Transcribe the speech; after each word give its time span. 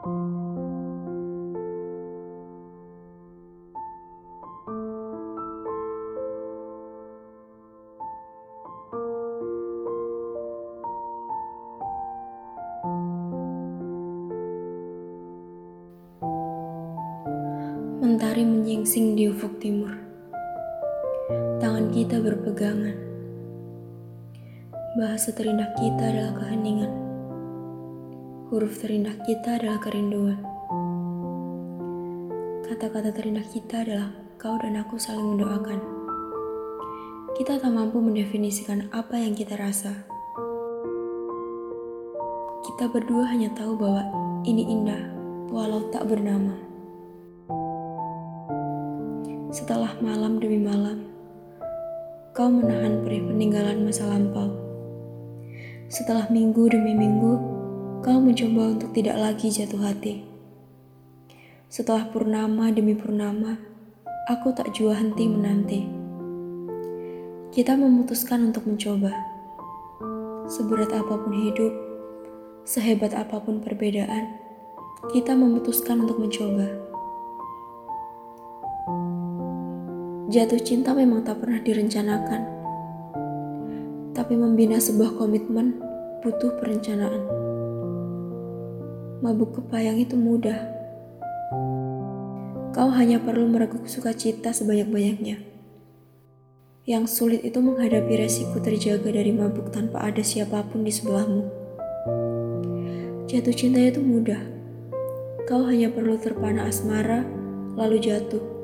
Mentari 0.00 0.16
menyingsing 18.48 19.20
di 19.20 19.28
ufuk 19.28 19.60
timur. 19.60 19.92
Tangan 21.60 21.92
kita 21.92 22.24
berpegangan. 22.24 22.96
Bahasa 24.96 25.28
terindah 25.36 25.68
kita 25.76 26.08
adalah 26.08 26.40
keheningan. 26.40 26.99
Huruf 28.50 28.82
terindah 28.82 29.14
kita 29.22 29.62
adalah 29.62 29.78
kerinduan. 29.78 30.34
Kata-kata 32.66 33.14
terindah 33.14 33.46
kita 33.46 33.86
adalah 33.86 34.10
kau 34.42 34.58
dan 34.58 34.74
aku 34.74 34.98
saling 34.98 35.22
mendoakan. 35.22 35.78
Kita 37.38 37.62
tak 37.62 37.70
mampu 37.70 38.02
mendefinisikan 38.02 38.90
apa 38.90 39.22
yang 39.22 39.38
kita 39.38 39.54
rasa. 39.54 40.02
Kita 42.66 42.90
berdua 42.90 43.30
hanya 43.30 43.54
tahu 43.54 43.78
bahwa 43.78 44.02
ini 44.42 44.66
indah, 44.66 44.98
walau 45.54 45.86
tak 45.94 46.10
bernama. 46.10 46.58
Setelah 49.54 49.94
malam 50.02 50.42
demi 50.42 50.58
malam, 50.58 51.06
kau 52.34 52.50
menahan 52.50 53.06
perih 53.06 53.30
peninggalan 53.30 53.86
masa 53.86 54.10
lampau. 54.10 54.50
Setelah 55.86 56.26
minggu 56.34 56.66
demi 56.66 56.98
minggu, 56.98 57.49
kau 58.00 58.16
mencoba 58.16 58.80
untuk 58.80 58.96
tidak 58.96 59.20
lagi 59.20 59.52
jatuh 59.52 59.84
hati. 59.84 60.24
Setelah 61.68 62.08
purnama 62.08 62.72
demi 62.72 62.96
purnama, 62.96 63.60
aku 64.24 64.56
tak 64.56 64.72
jua 64.72 64.96
henti 64.96 65.28
menanti. 65.28 65.84
Kita 67.52 67.76
memutuskan 67.76 68.48
untuk 68.48 68.64
mencoba. 68.64 69.12
Seberat 70.48 70.96
apa 70.96 71.12
pun 71.12 71.34
hidup, 71.44 71.76
sehebat 72.64 73.12
apa 73.12 73.36
pun 73.36 73.60
perbedaan, 73.60 74.32
kita 75.12 75.36
memutuskan 75.36 76.08
untuk 76.08 76.24
mencoba. 76.24 76.72
Jatuh 80.32 80.62
cinta 80.64 80.96
memang 80.96 81.20
tak 81.20 81.44
pernah 81.44 81.60
direncanakan, 81.60 82.42
tapi 84.16 84.34
membina 84.40 84.80
sebuah 84.80 85.20
komitmen 85.20 85.76
butuh 86.24 86.56
perencanaan. 86.56 87.49
Mabuk 89.20 89.60
kepayang 89.60 90.00
itu 90.00 90.16
mudah. 90.16 90.56
Kau 92.72 92.88
hanya 92.88 93.20
perlu 93.20 93.44
mereguk 93.52 93.84
sukacita 93.84 94.48
sebanyak-banyaknya. 94.48 95.44
Yang 96.88 97.04
sulit 97.12 97.44
itu 97.44 97.60
menghadapi 97.60 98.16
resiko 98.16 98.56
terjaga 98.64 99.12
dari 99.12 99.28
mabuk 99.36 99.68
tanpa 99.68 100.08
ada 100.08 100.24
siapa 100.24 100.64
pun 100.64 100.88
di 100.88 100.92
sebelahmu. 100.92 101.44
Jatuh 103.28 103.52
cinta 103.52 103.84
itu 103.84 104.00
mudah. 104.00 104.40
Kau 105.44 105.68
hanya 105.68 105.92
perlu 105.92 106.16
terpana 106.16 106.64
asmara, 106.64 107.20
lalu 107.76 108.00
jatuh 108.00 108.60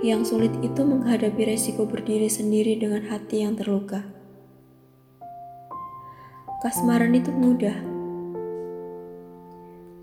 yang 0.00 0.22
sulit 0.22 0.54
itu 0.62 0.80
menghadapi 0.86 1.42
resiko 1.42 1.84
berdiri 1.84 2.30
sendiri 2.30 2.78
dengan 2.78 3.02
hati 3.10 3.42
yang 3.42 3.58
terluka. 3.58 4.06
Kasmaran 6.62 7.12
itu 7.12 7.34
mudah. 7.34 7.97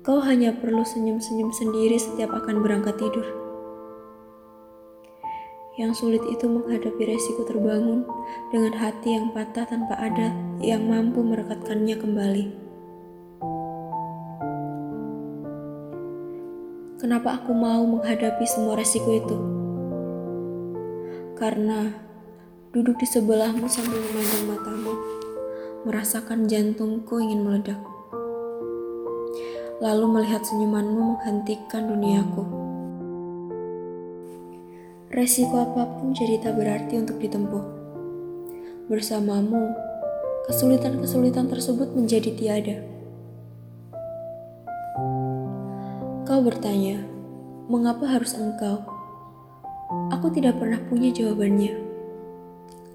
Kau 0.00 0.20
hanya 0.24 0.56
perlu 0.56 0.80
senyum-senyum 0.80 1.52
sendiri 1.52 1.96
setiap 2.00 2.32
akan 2.32 2.64
berangkat 2.64 2.96
tidur. 2.96 3.26
Yang 5.76 6.04
sulit 6.04 6.22
itu 6.28 6.44
menghadapi 6.48 7.02
resiko 7.08 7.44
terbangun 7.44 8.04
dengan 8.52 8.76
hati 8.76 9.16
yang 9.16 9.32
patah 9.32 9.64
tanpa 9.64 9.96
ada 9.96 10.32
yang 10.60 10.84
mampu 10.84 11.24
merekatkannya 11.24 11.96
kembali. 11.96 12.44
Kenapa 17.00 17.40
aku 17.40 17.56
mau 17.56 17.80
menghadapi 17.88 18.44
semua 18.44 18.76
resiko 18.76 19.08
itu? 19.16 19.60
karena 21.40 21.88
duduk 22.76 23.00
di 23.00 23.08
sebelahmu 23.08 23.64
sambil 23.64 23.96
memandang 23.96 24.44
matamu, 24.44 24.92
merasakan 25.88 26.44
jantungku 26.44 27.16
ingin 27.16 27.40
meledak. 27.40 27.80
Lalu 29.80 30.06
melihat 30.12 30.44
senyumanmu 30.44 31.16
menghentikan 31.16 31.88
duniaku. 31.88 32.44
Resiko 35.08 35.56
apa 35.64 35.88
pun 35.96 36.12
jadi 36.12 36.36
tak 36.36 36.60
berarti 36.60 37.00
untuk 37.00 37.16
ditempuh. 37.16 37.64
Bersamamu, 38.92 39.72
kesulitan-kesulitan 40.44 41.48
tersebut 41.48 41.96
menjadi 41.96 42.30
tiada. 42.36 42.76
Kau 46.28 46.44
bertanya, 46.44 47.00
mengapa 47.64 48.04
harus 48.04 48.36
engkau? 48.36 48.84
Aku 50.12 50.28
tidak 50.28 50.60
pernah 50.60 50.78
punya 50.92 51.08
jawabannya. 51.08 51.72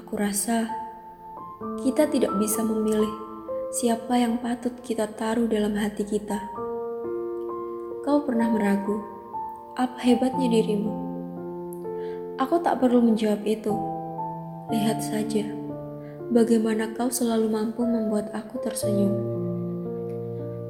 Aku 0.00 0.16
rasa 0.16 0.64
kita 1.84 2.08
tidak 2.08 2.32
bisa 2.40 2.64
memilih 2.64 3.12
siapa 3.70 4.16
yang 4.16 4.40
patut 4.40 4.74
kita 4.80 5.06
taruh 5.12 5.44
dalam 5.46 5.76
hati 5.76 6.08
kita. 6.08 6.69
Kau 8.00 8.24
pernah 8.24 8.48
meragu, 8.48 8.96
apa 9.76 10.00
hebatnya 10.00 10.48
dirimu? 10.48 10.88
Aku 12.40 12.56
tak 12.64 12.80
perlu 12.80 13.04
menjawab 13.04 13.44
itu. 13.44 13.76
Lihat 14.72 15.04
saja 15.04 15.44
bagaimana 16.32 16.96
kau 16.96 17.12
selalu 17.12 17.52
mampu 17.52 17.84
membuat 17.84 18.32
aku 18.32 18.56
tersenyum. 18.64 19.12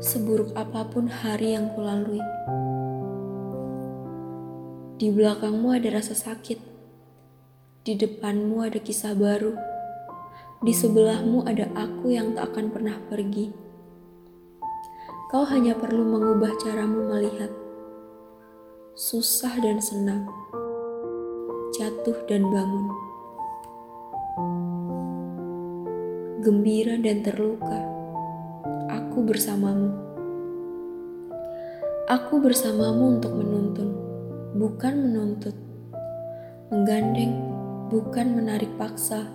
Seburuk 0.03 0.51
apa 0.59 0.83
pun 0.91 1.07
hari 1.07 1.55
yang 1.55 1.71
kulalui. 1.71 2.19
Di 4.99 5.15
belakangmu 5.15 5.71
ada 5.71 6.03
rasa 6.03 6.19
sakit. 6.19 6.59
Di 7.87 7.95
depanmu 7.95 8.59
ada 8.67 8.83
kisah 8.83 9.15
baru. 9.15 9.55
Di 10.67 10.75
sebelahmu 10.75 11.47
ada 11.47 11.71
aku 11.79 12.11
yang 12.11 12.35
tak 12.35 12.59
akan 12.59 12.75
pernah 12.75 12.99
pergi. 13.07 13.71
Kau 15.31 15.47
hanya 15.47 15.79
perlu 15.79 16.03
mengubah 16.03 16.59
caramu. 16.59 17.00
Susah 19.11 19.59
dan 19.59 19.83
senang. 19.83 20.23
Jatuh 21.75 22.15
dan 22.31 22.47
bangun. 22.47 22.87
Gembira 26.47 26.95
dan 26.95 27.19
terluka. 27.19 27.91
Aku 28.87 29.27
bersamamu. 29.27 29.91
Aku 32.07 32.39
bersamamu 32.39 33.19
untuk 33.19 33.35
menuntun 33.35 33.91
bukan 34.55 34.95
menuntut, 35.03 35.59
menggandeng, 36.71 37.35
bukan 37.91 38.39
menarik 38.39 38.71
paksa, 38.79 39.27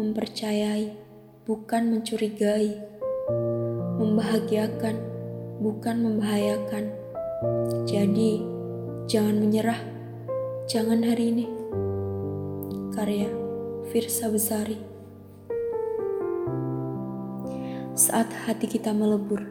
mempercayai, 0.00 0.96
bukan 1.44 1.92
mencurigai, 1.92 2.80
membahagiakan, 4.00 4.96
bukan 5.60 5.96
membahayakan. 6.00 6.96
Jadi, 7.84 8.55
jangan 9.06 9.38
menyerah, 9.38 9.78
jangan 10.66 10.98
hari 11.06 11.30
ini. 11.30 11.46
Karya 12.90 13.28
Firsa 13.92 14.26
Besari 14.32 14.80
Saat 17.94 18.28
hati 18.44 18.66
kita 18.66 18.90
melebur, 18.90 19.46